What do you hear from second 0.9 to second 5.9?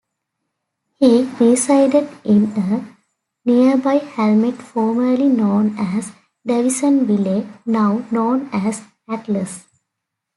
He resided in a nearby hamlet formerly known